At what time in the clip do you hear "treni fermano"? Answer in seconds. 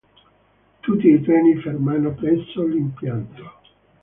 1.21-2.15